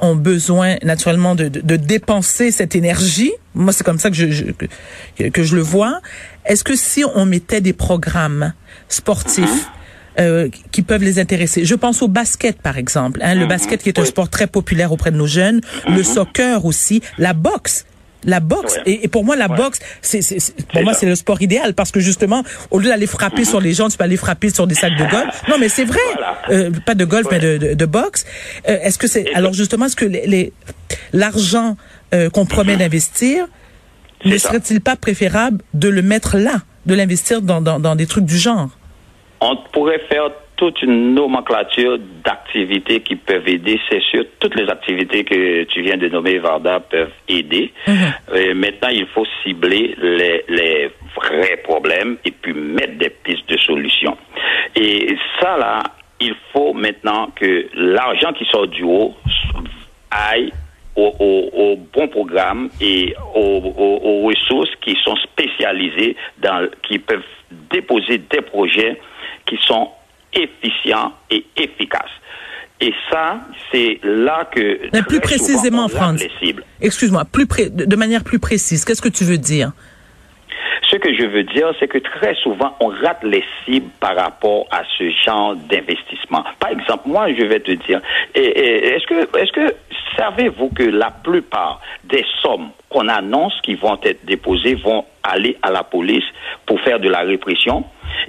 ont 0.00 0.16
besoin 0.16 0.76
naturellement 0.82 1.34
de, 1.34 1.48
de, 1.48 1.76
dépenser 1.76 2.50
cette 2.50 2.74
énergie. 2.74 3.32
Moi, 3.54 3.72
c'est 3.72 3.84
comme 3.84 3.98
ça 3.98 4.10
que 4.10 4.16
je, 4.16 4.26
que, 4.52 5.28
que, 5.28 5.42
je 5.42 5.54
le 5.54 5.62
vois. 5.62 6.00
Est-ce 6.44 6.64
que 6.64 6.74
si 6.74 7.04
on 7.14 7.24
mettait 7.24 7.60
des 7.60 7.72
programmes 7.72 8.52
sportifs 8.88 9.44
uh-huh. 9.44 9.83
Euh, 10.20 10.48
qui 10.70 10.82
peuvent 10.82 11.02
les 11.02 11.18
intéresser. 11.18 11.64
Je 11.64 11.74
pense 11.74 12.00
au 12.00 12.06
basket, 12.06 12.62
par 12.62 12.78
exemple. 12.78 13.18
Hein, 13.20 13.34
le 13.34 13.42
mhm. 13.42 13.48
basket 13.48 13.82
qui 13.82 13.88
est 13.88 13.98
un 13.98 14.04
sport 14.04 14.28
très 14.28 14.46
populaire 14.46 14.92
auprès 14.92 15.10
de 15.10 15.16
nos 15.16 15.26
jeunes. 15.26 15.60
Le 15.88 15.98
mhm. 15.98 16.04
soccer 16.04 16.64
aussi. 16.64 17.02
La 17.18 17.32
boxe. 17.32 17.84
La 18.26 18.40
boxe, 18.40 18.78
et, 18.86 19.06
pour 19.08 19.24
moi, 19.24 19.36
la 19.36 19.48
boxe, 19.48 19.80
c'est, 20.00 20.20
pour 20.72 20.82
moi, 20.82 20.94
c'est 20.94 21.04
le 21.04 21.14
sport 21.14 21.42
idéal 21.42 21.74
parce 21.74 21.90
que 21.90 22.00
justement, 22.00 22.42
au 22.70 22.78
lieu 22.78 22.88
d'aller 22.88 23.06
frapper 23.06 23.42
mhm. 23.42 23.48
sur 23.48 23.60
les 23.60 23.74
gens, 23.74 23.88
tu 23.88 23.98
peux 23.98 24.04
aller 24.04 24.16
frapper 24.16 24.50
sur 24.50 24.66
des 24.66 24.74
sacs 24.74 24.96
de 24.96 25.04
golf. 25.10 25.42
Non, 25.48 25.56
mais 25.58 25.68
c'est 25.68 25.84
vrai, 25.84 25.98
euh, 26.50 26.70
pas 26.86 26.94
de 26.94 27.04
golf, 27.04 27.26
mais 27.30 27.38
de, 27.38 27.74
de, 27.74 27.86
boxe. 27.86 28.24
Euh, 28.68 28.78
est-ce 28.82 28.98
que 28.98 29.06
c'est 29.06 29.34
alors 29.34 29.52
justement, 29.52 29.86
est-ce 29.86 29.96
que 29.96 30.06
les, 30.06 30.52
l'argent 31.12 31.76
euh, 32.14 32.30
qu'on 32.30 32.46
promet 32.46 32.76
d'investir 32.76 33.46
ne 34.24 34.38
serait-il 34.38 34.80
pas 34.80 34.96
préférable 34.96 35.58
de 35.74 35.88
le 35.88 36.00
mettre 36.00 36.38
là, 36.38 36.62
de 36.86 36.94
l'investir 36.94 37.42
dans, 37.42 37.60
dans, 37.60 37.78
dans 37.78 37.94
des 37.94 38.06
trucs 38.06 38.24
du 38.24 38.38
genre? 38.38 38.70
On 39.46 39.56
pourrait 39.56 39.98
faire 40.08 40.30
toute 40.56 40.80
une 40.80 41.14
nomenclature 41.14 41.98
d'activités 42.24 43.00
qui 43.00 43.16
peuvent 43.16 43.46
aider. 43.46 43.78
C'est 43.90 44.00
sûr, 44.00 44.24
toutes 44.40 44.54
les 44.58 44.70
activités 44.70 45.22
que 45.22 45.64
tu 45.64 45.82
viens 45.82 45.98
de 45.98 46.08
nommer, 46.08 46.38
Varda, 46.38 46.80
peuvent 46.80 47.12
aider. 47.28 47.70
Mhm. 47.86 48.54
maintenant, 48.54 48.88
il 48.88 49.06
faut 49.08 49.26
cibler 49.42 49.94
les, 50.00 50.44
les, 50.48 50.90
vrais 51.14 51.58
problèmes 51.58 52.16
et 52.24 52.30
puis 52.30 52.54
mettre 52.54 52.96
des 52.96 53.10
pistes 53.10 53.48
de 53.48 53.58
solutions. 53.58 54.16
Et 54.74 55.14
ça, 55.40 55.58
là, 55.58 55.82
il 56.20 56.34
faut 56.52 56.72
maintenant 56.72 57.28
que 57.36 57.66
l'argent 57.74 58.32
qui 58.32 58.46
sort 58.46 58.66
du 58.66 58.82
haut 58.82 59.14
aille 60.10 60.52
au, 60.96 61.12
au, 61.52 61.76
bon 61.92 62.08
programme 62.08 62.70
et 62.80 63.14
aux, 63.34 63.74
aux, 63.76 64.26
ressources 64.26 64.70
qui 64.80 64.96
sont 65.04 65.16
spécialisées 65.16 66.16
dans, 66.38 66.68
qui 66.82 66.98
peuvent 66.98 67.22
déposer 67.70 68.18
des 68.18 68.40
projets 68.40 68.98
qui 69.46 69.58
sont 69.66 69.90
efficient 70.32 71.12
et 71.30 71.44
efficace. 71.56 72.10
Et 72.80 72.92
ça, 73.10 73.38
c'est 73.70 74.00
là 74.02 74.48
que. 74.50 74.80
Mais 74.92 75.02
plus 75.02 75.20
précisément, 75.20 75.88
Franz. 75.88 76.26
Excuse-moi, 76.80 77.24
plus 77.24 77.46
de 77.70 77.96
manière 77.96 78.24
plus 78.24 78.38
précise, 78.38 78.84
qu'est-ce 78.84 79.02
que 79.02 79.08
tu 79.08 79.24
veux 79.24 79.38
dire? 79.38 79.72
Ce 80.90 80.96
que 80.96 81.14
je 81.14 81.24
veux 81.24 81.44
dire, 81.44 81.72
c'est 81.80 81.88
que 81.88 81.98
très 81.98 82.34
souvent, 82.36 82.76
on 82.80 82.88
rate 82.88 83.22
les 83.24 83.42
cibles 83.64 83.88
par 84.00 84.14
rapport 84.16 84.66
à 84.70 84.82
ce 84.98 85.10
genre 85.24 85.56
d'investissement. 85.56 86.44
Par 86.60 86.70
exemple, 86.70 87.08
moi, 87.08 87.32
je 87.32 87.44
vais 87.44 87.60
te 87.60 87.72
dire, 87.72 88.00
est-ce 88.34 89.06
que, 89.06 89.38
est-ce 89.38 89.52
que 89.52 89.74
savez-vous 90.16 90.68
que 90.70 90.82
la 90.82 91.10
plupart 91.10 91.80
des 92.04 92.24
sommes 92.42 92.68
qu'on 92.90 93.08
annonce 93.08 93.54
qui 93.62 93.74
vont 93.74 93.98
être 94.02 94.24
déposées 94.24 94.74
vont 94.74 95.04
aller 95.22 95.56
à 95.62 95.70
la 95.70 95.84
police 95.84 96.24
pour 96.66 96.80
faire 96.80 97.00
de 97.00 97.08
la 97.08 97.20
répression? 97.20 97.84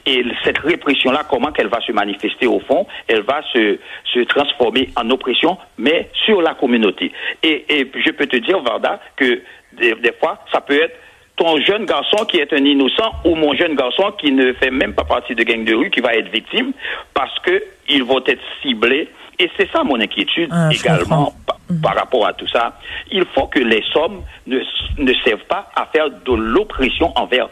Et 0.05 0.23
cette 0.43 0.59
répression-là, 0.59 1.23
comment 1.29 1.51
qu'elle 1.51 1.67
va 1.67 1.81
se 1.81 1.91
manifester 1.91 2.47
au 2.47 2.59
fond 2.59 2.85
Elle 3.07 3.21
va 3.21 3.41
se, 3.53 3.79
se 4.13 4.19
transformer 4.21 4.89
en 4.95 5.09
oppression, 5.09 5.57
mais 5.77 6.09
sur 6.25 6.41
la 6.41 6.53
communauté. 6.53 7.11
Et, 7.43 7.65
et 7.69 7.91
je 7.93 8.11
peux 8.11 8.27
te 8.27 8.37
dire, 8.37 8.59
Varda, 8.61 8.99
que 9.15 9.41
des, 9.73 9.93
des 9.95 10.13
fois, 10.19 10.39
ça 10.51 10.61
peut 10.61 10.81
être 10.81 10.95
ton 11.35 11.57
jeune 11.61 11.85
garçon 11.85 12.25
qui 12.25 12.37
est 12.37 12.53
un 12.53 12.63
innocent 12.63 13.11
ou 13.25 13.35
mon 13.35 13.53
jeune 13.53 13.75
garçon 13.75 14.13
qui 14.17 14.31
ne 14.31 14.53
fait 14.53 14.71
même 14.71 14.93
pas 14.93 15.03
partie 15.03 15.35
de 15.35 15.43
gang 15.43 15.63
de 15.63 15.73
rue 15.73 15.89
qui 15.89 15.99
va 15.99 16.13
être 16.15 16.29
victime 16.29 16.71
parce 17.13 17.37
que 17.39 17.63
ils 17.89 18.03
vont 18.03 18.23
être 18.25 18.41
ciblés. 18.61 19.09
Et 19.37 19.51
c'est 19.57 19.69
ça 19.71 19.83
mon 19.83 19.99
inquiétude 19.99 20.49
ah, 20.51 20.69
également 20.71 21.33
par, 21.45 21.57
par, 21.83 21.95
rapport 21.95 22.25
à 22.25 22.31
tout 22.31 22.47
ça. 22.47 22.79
Il 23.11 23.25
faut 23.35 23.47
que 23.47 23.59
les 23.59 23.83
sommes 23.91 24.21
ne, 24.47 24.59
ne 24.97 25.13
servent 25.25 25.45
pas 25.49 25.69
à 25.75 25.87
faire 25.87 26.09
de 26.09 26.33
l'oppression 26.33 27.11
envers 27.17 27.49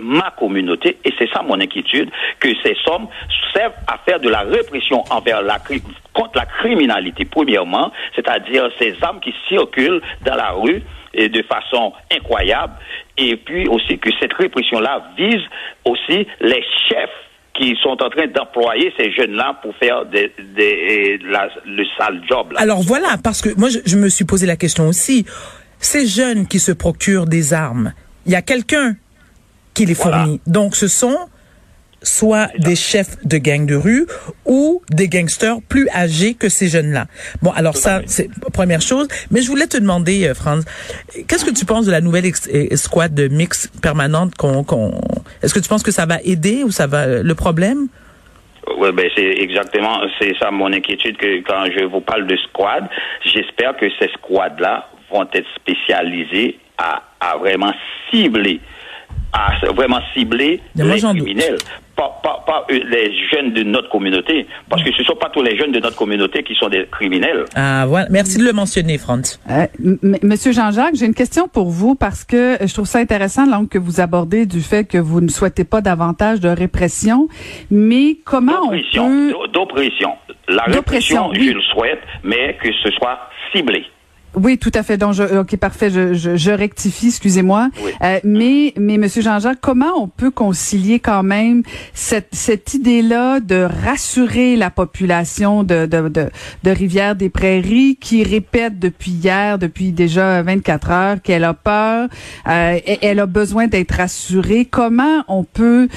ma 0.00 0.32
communauté, 0.38 0.98
et 1.04 1.12
c'est 1.18 1.28
ça 1.32 1.42
mon 1.42 1.60
inquiétude, 1.60 2.10
que 2.40 2.48
ces 2.62 2.76
sommes 2.84 3.08
servent 3.54 3.74
à 3.86 3.98
faire 4.04 4.20
de 4.20 4.28
la 4.28 4.40
répression 4.40 5.02
envers 5.10 5.42
la, 5.42 5.58
contre 6.12 6.36
la 6.36 6.46
criminalité, 6.46 7.24
premièrement, 7.24 7.92
c'est-à-dire 8.14 8.68
ces 8.78 8.94
armes 9.02 9.20
qui 9.20 9.34
circulent 9.48 10.02
dans 10.24 10.36
la 10.36 10.50
rue 10.50 10.82
de 11.14 11.42
façon 11.42 11.92
incroyable, 12.12 12.74
et 13.16 13.36
puis 13.36 13.66
aussi 13.68 13.98
que 13.98 14.10
cette 14.20 14.34
répression-là 14.34 15.12
vise 15.16 15.42
aussi 15.84 16.26
les 16.40 16.64
chefs 16.88 17.10
qui 17.54 17.74
sont 17.82 17.96
en 18.02 18.10
train 18.10 18.26
d'employer 18.26 18.92
ces 18.98 19.10
jeunes-là 19.12 19.58
pour 19.62 19.74
faire 19.76 20.04
le 20.12 21.84
sale 21.96 22.22
job. 22.28 22.52
Alors 22.56 22.82
voilà, 22.82 23.16
parce 23.22 23.40
que 23.40 23.48
moi, 23.58 23.68
je 23.70 23.96
me 23.96 24.08
suis 24.08 24.26
posé 24.26 24.46
la 24.46 24.56
question 24.56 24.86
aussi. 24.88 25.24
Ces 25.78 26.06
jeunes 26.06 26.46
qui 26.46 26.58
se 26.58 26.72
procurent 26.72 27.26
des 27.26 27.54
armes, 27.54 27.92
il 28.26 28.32
y 28.32 28.34
a 28.34 28.42
quelqu'un 28.42 28.96
qui 29.76 29.86
les 29.86 29.94
fournit. 29.94 30.40
Donc, 30.46 30.74
ce 30.74 30.88
sont 30.88 31.16
soit 32.02 32.48
des 32.58 32.76
chefs 32.76 33.16
de 33.24 33.38
gangs 33.38 33.66
de 33.66 33.74
rue 33.74 34.06
ou 34.44 34.82
des 34.90 35.08
gangsters 35.08 35.58
plus 35.68 35.88
âgés 35.90 36.34
que 36.34 36.48
ces 36.48 36.68
jeunes-là. 36.68 37.06
Bon, 37.42 37.50
alors 37.50 37.76
ça, 37.76 38.00
c'est 38.06 38.28
première 38.52 38.80
chose. 38.80 39.08
Mais 39.30 39.42
je 39.42 39.48
voulais 39.48 39.66
te 39.66 39.76
demander, 39.76 40.26
euh, 40.26 40.34
Franz, 40.34 40.64
qu'est-ce 41.26 41.44
que 41.44 41.50
tu 41.50 41.64
penses 41.64 41.86
de 41.86 41.90
la 41.90 42.00
nouvelle 42.00 42.26
squad 42.76 43.12
de 43.14 43.28
mix 43.28 43.68
permanente 43.82 44.34
qu'on... 44.34 44.64
Est-ce 45.42 45.54
que 45.54 45.60
tu 45.60 45.68
penses 45.68 45.82
que 45.82 45.90
ça 45.90 46.06
va 46.06 46.18
aider 46.22 46.62
ou 46.64 46.70
ça 46.70 46.86
va... 46.86 47.06
Le 47.06 47.34
problème? 47.34 47.88
Oui, 48.78 48.90
ben 48.92 49.08
c'est 49.14 49.34
exactement, 49.38 50.00
c'est 50.18 50.36
ça 50.38 50.50
mon 50.50 50.72
inquiétude 50.72 51.16
que 51.16 51.40
quand 51.42 51.66
je 51.76 51.84
vous 51.84 52.00
parle 52.00 52.26
de 52.26 52.36
squad, 52.36 52.84
j'espère 53.24 53.76
que 53.76 53.86
ces 53.98 54.08
squads-là 54.18 54.88
vont 55.10 55.26
être 55.32 55.46
spécialisés 55.54 56.58
à, 56.76 57.02
à 57.20 57.36
vraiment 57.36 57.72
cibler 58.10 58.60
à 59.36 59.72
vraiment 59.72 60.00
cibler 60.14 60.60
les 60.74 61.00
criminels. 61.00 61.58
Pas, 61.94 62.20
pas, 62.22 62.44
pas, 62.46 62.66
euh, 62.70 62.78
les 62.90 63.10
jeunes 63.30 63.54
de 63.54 63.62
notre 63.62 63.88
communauté, 63.88 64.46
parce 64.68 64.82
que 64.82 64.92
ce 64.92 65.00
ne 65.00 65.04
sont 65.06 65.16
pas 65.16 65.30
tous 65.30 65.42
les 65.42 65.56
jeunes 65.56 65.72
de 65.72 65.80
notre 65.80 65.96
communauté 65.96 66.42
qui 66.42 66.54
sont 66.54 66.68
des 66.68 66.86
criminels. 66.90 67.46
Ah, 67.54 67.86
voilà. 67.86 68.06
Merci 68.10 68.36
de 68.36 68.44
le 68.44 68.52
mentionner, 68.52 68.98
Franz. 68.98 69.38
Euh, 69.50 69.66
Monsieur 70.22 70.52
Jean-Jacques, 70.52 70.94
j'ai 70.94 71.06
une 71.06 71.14
question 71.14 71.48
pour 71.48 71.70
vous 71.70 71.94
parce 71.94 72.22
que 72.24 72.58
je 72.60 72.72
trouve 72.74 72.86
ça 72.86 72.98
intéressant 72.98 73.46
l'angle 73.46 73.68
que 73.68 73.78
vous 73.78 74.00
abordez 74.00 74.44
du 74.44 74.60
fait 74.60 74.84
que 74.84 74.98
vous 74.98 75.22
ne 75.22 75.28
souhaitez 75.28 75.64
pas 75.64 75.80
davantage 75.80 76.40
de 76.40 76.50
répression, 76.50 77.28
mais 77.70 78.18
comment 78.26 78.60
on 78.64 78.70
peut... 78.70 79.48
D'oppression. 79.54 80.10
La 80.48 80.64
répression, 80.64 81.32
je 81.32 81.52
le 81.52 81.62
souhaite, 81.62 82.02
mais 82.24 82.58
que 82.62 82.68
ce 82.82 82.90
soit 82.90 83.18
ciblé. 83.52 83.86
Oui, 84.36 84.58
tout 84.58 84.70
à 84.74 84.82
fait. 84.82 84.98
Donc, 84.98 85.14
je, 85.14 85.22
ok, 85.22 85.56
parfait. 85.56 85.88
Je, 85.88 86.12
je, 86.12 86.36
je 86.36 86.50
rectifie, 86.50 87.08
excusez-moi. 87.08 87.70
Euh, 88.02 88.20
mais, 88.22 88.74
mais 88.78 88.98
Monsieur 88.98 89.22
Jean-Jacques, 89.22 89.60
comment 89.62 89.92
on 89.96 90.08
peut 90.08 90.30
concilier 90.30 91.00
quand 91.00 91.22
même 91.22 91.62
cette, 91.94 92.28
cette 92.32 92.74
idée-là 92.74 93.40
de 93.40 93.66
rassurer 93.84 94.56
la 94.56 94.68
population 94.68 95.62
de, 95.62 95.86
de, 95.86 96.08
de, 96.10 96.28
de 96.64 96.70
Rivière-des-Prairies 96.70 97.96
qui 97.98 98.24
répète 98.24 98.78
depuis 98.78 99.12
hier, 99.12 99.58
depuis 99.58 99.92
déjà 99.92 100.42
24 100.42 100.90
heures, 100.90 101.22
qu'elle 101.22 101.44
a 101.44 101.54
peur, 101.54 102.08
euh, 102.46 102.78
elle 103.00 103.20
a 103.20 103.26
besoin 103.26 103.68
d'être 103.68 103.92
rassurée? 103.92 104.66
Comment 104.66 105.24
on 105.28 105.44
peut, 105.44 105.88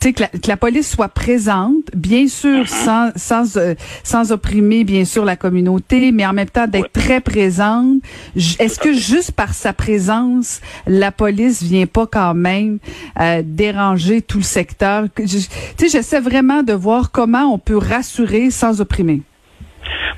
que 0.00 0.20
la, 0.20 0.28
que 0.28 0.48
la 0.48 0.56
police 0.56 0.90
soit 0.90 1.08
présente, 1.08 1.90
bien 1.94 2.26
sûr, 2.26 2.64
uh-huh. 2.64 2.84
sans, 2.84 3.10
sans, 3.16 3.58
euh, 3.58 3.74
sans 4.02 4.32
opprimer, 4.32 4.84
bien 4.84 5.04
sûr, 5.04 5.26
la 5.26 5.36
communauté, 5.36 6.10
mais 6.10 6.24
en 6.24 6.32
même 6.32 6.48
temps 6.48 6.66
d'être 6.66 6.90
très 6.92 7.20
présente 7.20 7.33
est-ce 7.36 8.78
que 8.78 8.92
juste 8.92 9.32
par 9.32 9.50
sa 9.54 9.72
présence, 9.72 10.60
la 10.86 11.10
police 11.10 11.62
vient 11.62 11.86
pas 11.86 12.06
quand 12.06 12.34
même 12.34 12.78
euh, 13.20 13.42
déranger 13.44 14.22
tout 14.22 14.38
le 14.38 14.44
secteur? 14.44 15.04
Tu 15.16 15.26
sais, 15.26 15.88
j'essaie 15.88 16.20
vraiment 16.20 16.62
de 16.62 16.72
voir 16.72 17.10
comment 17.12 17.52
on 17.52 17.58
peut 17.58 17.78
rassurer 17.78 18.50
sans 18.50 18.80
opprimer. 18.80 19.20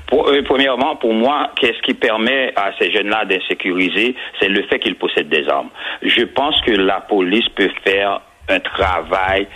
Pour, 0.07 0.29
euh, 0.29 0.41
premièrement, 0.43 0.95
pour 0.95 1.13
moi, 1.13 1.51
qu'est-ce 1.55 1.81
qui 1.81 1.93
permet 1.93 2.53
à 2.55 2.71
ces 2.79 2.91
jeunes-là 2.91 3.25
d'insécuriser, 3.25 4.15
c'est 4.39 4.49
le 4.49 4.63
fait 4.63 4.79
qu'ils 4.79 4.95
possèdent 4.95 5.29
des 5.29 5.47
armes. 5.49 5.69
Je 6.01 6.23
pense 6.23 6.59
que 6.61 6.71
la 6.71 7.01
police 7.01 7.47
peut 7.55 7.69
faire 7.83 8.21
un 8.47 8.59
travail, 8.59 9.47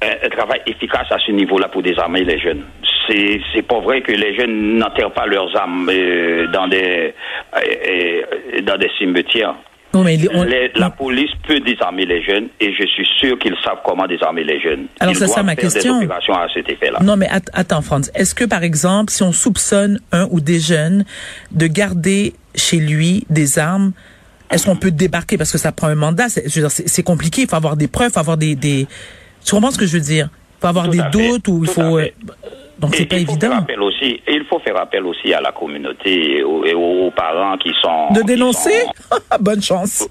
un 0.00 0.28
travail 0.30 0.62
efficace 0.66 1.06
à 1.10 1.18
ce 1.18 1.32
niveau-là 1.32 1.68
pour 1.68 1.82
désarmer 1.82 2.24
les 2.24 2.38
jeunes 2.38 2.64
c'est 3.06 3.40
c'est 3.54 3.62
pas 3.62 3.80
vrai 3.80 4.02
que 4.02 4.12
les 4.12 4.34
jeunes 4.34 4.78
n'enterrent 4.78 5.12
pas 5.12 5.26
leurs 5.26 5.54
âmes 5.56 5.88
euh, 5.90 6.46
dans 6.48 6.68
des 6.68 7.14
euh, 7.54 7.58
euh, 7.58 8.60
dans 8.62 8.76
des 8.76 8.90
cimetières. 8.98 9.54
mais 9.94 10.18
la 10.74 10.90
police 10.90 11.30
peut 11.46 11.60
désarmer 11.60 12.06
les 12.06 12.22
jeunes 12.22 12.48
et 12.60 12.72
je 12.72 12.86
suis 12.86 13.06
sûr 13.20 13.38
qu'ils 13.38 13.56
savent 13.64 13.80
comment 13.84 14.06
désarmer 14.06 14.44
les 14.44 14.60
jeunes. 14.60 14.86
Alors 15.00 15.16
c'est 15.16 15.26
ça 15.26 15.42
ma 15.42 15.56
question. 15.56 15.98
Des 15.98 16.04
opérations 16.06 16.34
à 16.34 16.48
cet 16.52 16.68
effet-là. 16.68 16.98
Non 17.02 17.16
mais 17.16 17.28
attends 17.52 17.82
Franz, 17.82 18.10
est-ce 18.14 18.34
que 18.34 18.44
par 18.44 18.62
exemple 18.62 19.12
si 19.12 19.22
on 19.22 19.32
soupçonne 19.32 20.00
un 20.12 20.26
ou 20.30 20.40
des 20.40 20.60
jeunes 20.60 21.04
de 21.50 21.66
garder 21.66 22.34
chez 22.54 22.78
lui 22.78 23.24
des 23.30 23.58
armes, 23.58 23.92
est-ce 24.50 24.66
qu'on 24.66 24.76
peut 24.76 24.90
débarquer 24.90 25.38
parce 25.38 25.50
que 25.50 25.58
ça 25.58 25.72
prend 25.72 25.88
un 25.88 25.94
mandat? 25.94 26.28
C'est 26.28 27.02
compliqué, 27.02 27.42
il 27.42 27.48
faut 27.48 27.56
avoir 27.56 27.76
des 27.76 27.88
preuves, 27.88 28.08
il 28.10 28.12
faut 28.12 28.20
avoir 28.20 28.36
des, 28.36 28.54
des... 28.54 28.86
Tu 29.44 29.54
comprends 29.54 29.70
ce 29.70 29.78
que 29.78 29.86
je 29.86 29.94
veux 29.94 30.02
dire? 30.02 30.28
Il 30.58 30.60
faut 30.60 30.66
avoir 30.66 30.88
des 30.88 31.00
doutes 31.10 31.48
ou 31.48 31.64
il 31.64 31.70
faut 31.70 31.98
donc 32.82 32.96
c'est 32.96 33.06
pas 33.06 33.16
évident. 33.16 33.52
Appel 33.58 33.80
aussi, 33.80 34.20
il 34.26 34.44
faut 34.50 34.58
faire 34.58 34.76
appel 34.76 35.06
aussi 35.06 35.32
à 35.32 35.40
la 35.40 35.52
communauté 35.52 36.38
et 36.38 36.74
aux, 36.74 37.10
parents 37.12 37.56
qui 37.56 37.70
sont. 37.80 38.12
De 38.12 38.22
dénoncer? 38.22 38.84
Bonne 39.40 39.62
chance. 39.62 40.08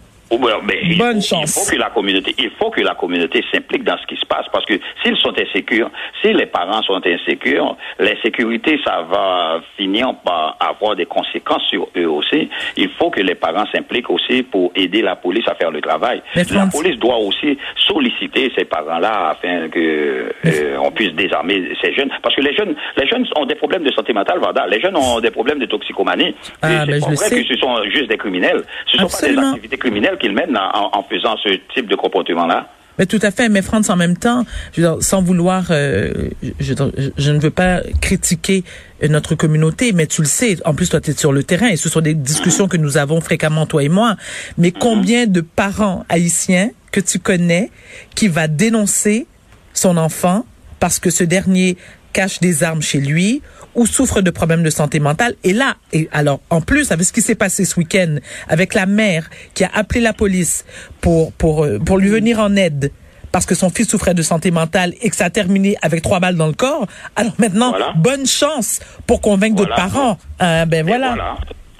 Il 0.84 0.98
Bonne 0.98 1.22
faut, 1.22 1.36
chance. 1.36 1.56
Il 1.56 1.60
faut 1.60 1.72
que 1.76 1.80
la 1.80 1.90
communauté, 1.90 2.36
il 2.38 2.52
faut 2.52 2.70
que 2.70 2.82
la 2.82 2.96
communauté 2.96 3.44
s'implique 3.52 3.84
dans 3.84 3.98
ce 3.98 4.06
qui 4.08 4.16
se 4.16 4.26
passe 4.26 4.46
parce 4.52 4.66
que 4.66 4.74
s'ils 5.04 5.18
sont 5.18 5.34
insécures, 5.38 5.90
si 6.22 6.34
les 6.34 6.46
parents 6.46 6.82
sont 6.84 7.02
insécures, 7.06 7.76
l'insécurité, 8.00 8.80
ça 8.86 9.06
va 9.10 9.62
finir 9.78 10.14
par 10.24 10.58
avoir 10.60 10.96
des 10.96 11.06
conséquences 11.06 11.64
sur 11.70 11.88
eux 11.98 12.10
aussi. 12.10 12.50
Il 12.78 12.90
faut 12.90 13.10
que 13.10 13.22
les 13.22 13.36
parents 13.36 13.66
s'impliquent 13.74 14.10
aussi 14.10 14.44
pour 14.44 14.72
aider 14.76 15.02
la 15.02 15.16
police 15.16 15.48
à 15.48 15.56
faire 15.56 15.72
le 15.72 15.82
travail. 15.82 16.22
Mais 16.36 16.44
la 16.52 16.68
police 16.68 16.98
doit 16.98 17.18
aussi 17.18 17.58
solliciter 17.88 18.52
ces 18.58 18.66
parents-là 18.66 19.30
afin 19.32 19.70
que 19.70 20.34
euh, 20.46 20.78
on 20.82 20.92
puisse 20.92 21.14
désarmer 21.14 21.76
ces 21.82 21.94
jeunes 21.94 22.10
parce 22.22 22.36
que 22.36 22.42
les 22.42 22.54
jeunes, 22.56 22.76
les 22.98 23.08
jeunes 23.08 23.26
ont 23.36 23.46
des 23.46 23.56
problèmes 23.56 23.84
de 23.84 23.92
santé 23.92 24.14
mentale, 24.14 24.40
Varda. 24.40 24.68
Les 24.68 24.80
jeunes 24.80 24.96
ont 24.96 25.20
des 25.20 25.32
problèmes 25.32 25.60
de 25.60 25.66
toxicomanie. 25.66 26.36
Ah, 26.62 26.86
c'est 26.86 27.00
pas 27.00 27.06
vrai 27.08 27.16
sais. 27.16 27.44
que 27.44 27.54
ce 27.54 27.60
sont 27.60 27.84
juste 27.86 28.10
des 28.10 28.18
criminels. 28.18 28.64
Ce 28.88 28.98
sont 28.98 29.08
pas 29.08 29.28
des 29.28 29.38
activités 29.38 29.78
criminelles 29.78 30.18
qu'ils 30.22 30.34
mènent 30.34 30.58
en, 30.58 31.04
faisant 31.10 31.36
ce 31.44 31.50
type 31.74 31.90
de 31.90 31.96
comportement-là. 31.96 32.70
Mais 33.00 33.06
tout 33.06 33.20
à 33.22 33.32
fait. 33.32 33.50
Mais 33.50 33.62
Franz, 33.62 33.92
en 33.92 33.96
même 33.96 34.18
temps, 34.18 34.46
je 34.74 34.84
sans 35.00 35.22
vouloir, 35.22 35.68
euh, 35.72 36.30
je, 36.60 37.32
ne 37.32 37.40
veux 37.40 37.50
pas 37.50 37.82
critiquer 38.02 38.64
notre 39.10 39.36
communauté, 39.36 39.92
mais 39.94 40.08
tu 40.08 40.22
le 40.22 40.28
sais. 40.28 40.58
En 40.66 40.76
plus, 40.76 40.90
toi, 40.90 41.02
tu 41.02 41.12
es 41.12 41.14
sur 41.14 41.32
le 41.32 41.44
terrain 41.44 41.68
et 41.68 41.78
ce 41.78 41.90
sont 41.90 42.02
des 42.02 42.14
discussions 42.14 42.68
que 42.68 42.78
nous 42.78 42.98
avons 42.98 43.20
fréquemment, 43.22 43.66
toi 43.66 43.84
et 43.84 43.90
moi. 43.90 44.18
Mais 44.58 44.72
combien 44.72 45.26
de 45.26 45.42
parents 45.42 46.06
haïtiens 46.10 46.70
que 46.92 47.00
tu 47.00 47.20
connais 47.20 47.72
qui 48.16 48.28
va 48.28 48.48
dénoncer 48.48 49.26
son 49.74 49.98
enfant 49.98 50.46
parce 50.80 51.00
que 51.00 51.10
ce 51.10 51.24
dernier 51.24 51.78
cache 52.14 52.40
des 52.40 52.64
armes 52.64 52.82
chez 52.82 53.00
lui 53.00 53.42
ou 53.76 53.86
souffre 53.86 54.22
de 54.22 54.30
problèmes 54.32 54.64
de 54.64 54.70
santé 54.70 55.00
mentale. 55.00 55.36
Et 55.44 55.54
là, 55.54 55.76
et 55.94 56.10
alors, 56.12 56.42
en 56.50 56.62
plus, 56.62 56.92
avec 56.92 57.06
ce 57.06 57.14
qui 57.14 57.22
s'est 57.22 57.36
passé 57.36 57.66
ce 57.66 57.76
week-end, 57.80 58.18
avec 58.48 58.74
la 58.74 58.86
mère 58.86 59.30
qui 59.54 59.64
a 59.64 59.72
appelé 59.74 60.02
la 60.02 60.14
police 60.14 60.66
pour, 61.00 61.32
pour, 61.34 61.64
euh, 61.66 61.80
pour 61.80 61.98
lui 61.98 62.10
venir 62.10 62.40
en 62.40 62.56
aide 62.56 62.92
parce 63.32 63.46
que 63.46 63.56
son 63.56 63.70
fils 63.70 63.88
souffrait 63.88 64.14
de 64.14 64.22
santé 64.24 64.52
mentale 64.52 64.94
et 65.02 65.10
que 65.10 65.16
ça 65.16 65.26
a 65.26 65.30
terminé 65.30 65.78
avec 65.82 66.02
trois 66.02 66.20
balles 66.20 66.36
dans 66.36 66.48
le 66.48 66.54
corps. 66.54 66.86
Alors 67.16 67.32
maintenant, 67.38 67.70
Voilà. 67.70 67.94
bonne 67.96 68.26
chance 68.28 68.82
pour 69.08 69.22
convaincre 69.22 69.56
d'autres 69.56 69.74
parents. 69.76 70.18
Hein, 70.42 70.66
ben 70.66 70.80
Et 70.86 70.90
voilà. 70.90 71.16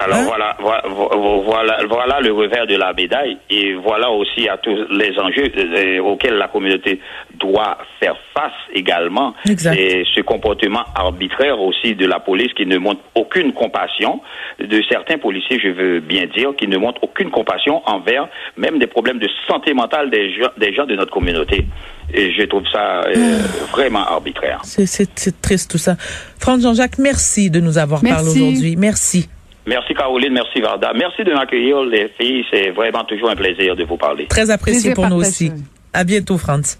Alors 0.04 0.18
Hein? 0.18 0.24
voilà, 0.26 0.56
voilà, 0.60 0.82
vo- 0.88 1.42
voilà, 1.42 1.78
voilà 1.88 2.20
le 2.20 2.32
revers 2.32 2.66
de 2.66 2.76
la 2.76 2.92
médaille 2.92 3.36
et 3.50 3.74
voilà 3.74 4.10
aussi 4.10 4.48
à 4.48 4.56
tous 4.58 4.76
les 4.90 5.18
enjeux 5.18 5.50
euh, 5.56 6.00
auxquels 6.00 6.34
la 6.34 6.48
communauté 6.48 7.00
doit 7.38 7.78
faire 8.00 8.16
face 8.34 8.52
également. 8.74 9.34
Exact. 9.48 9.74
Et 9.78 10.04
ce 10.14 10.20
comportement 10.22 10.84
arbitraire 10.94 11.60
aussi 11.60 11.94
de 11.94 12.06
la 12.06 12.20
police 12.20 12.52
qui 12.54 12.66
ne 12.66 12.78
montre 12.78 13.00
aucune 13.14 13.52
compassion, 13.52 14.20
de 14.58 14.82
certains 14.88 15.18
policiers, 15.18 15.58
je 15.62 15.68
veux 15.68 16.00
bien 16.00 16.26
dire, 16.26 16.50
qui 16.56 16.66
ne 16.68 16.76
montrent 16.78 17.02
aucune 17.02 17.30
compassion 17.30 17.82
envers 17.86 18.28
même 18.56 18.78
des 18.78 18.86
problèmes 18.86 19.18
de 19.18 19.28
santé 19.48 19.74
mentale 19.74 20.10
des 20.10 20.32
gens, 20.34 20.50
des 20.58 20.72
gens 20.74 20.86
de 20.86 20.94
notre 20.94 21.10
communauté. 21.12 21.66
Et 22.14 22.32
je 22.32 22.42
trouve 22.44 22.66
ça 22.70 23.00
euh, 23.06 23.38
vraiment 23.70 24.00
arbitraire. 24.06 24.60
C'est- 24.64 25.40
triste 25.40 25.70
tout 25.70 25.78
ça. 25.78 25.96
Franck 26.38 26.60
Jean-Jacques, 26.60 26.98
merci 26.98 27.50
de 27.50 27.60
nous 27.60 27.78
avoir 27.78 28.00
parlé 28.02 28.28
aujourd'hui. 28.28 28.76
Merci. 28.76 29.28
Merci 29.66 29.94
Caroline, 29.94 30.32
merci 30.32 30.60
Varda. 30.60 30.92
Merci 30.94 31.22
de 31.24 31.32
m'accueillir 31.32 31.82
les 31.82 32.08
filles. 32.18 32.44
C'est 32.50 32.70
vraiment 32.70 33.04
toujours 33.04 33.30
un 33.30 33.36
plaisir 33.36 33.76
de 33.76 33.84
vous 33.84 33.96
parler. 33.96 34.26
Très 34.26 34.50
apprécié 34.50 34.92
Plaisir 34.92 34.94
pour 34.94 35.08
nous 35.08 35.16
aussi. 35.16 35.52
À 35.92 36.04
bientôt, 36.04 36.38
Franz. 36.38 36.78